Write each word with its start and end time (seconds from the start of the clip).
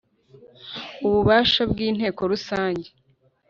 Ububasha 1.05 1.61
bw 1.71 1.77
inteko 1.87 2.21
rusange 2.31 2.87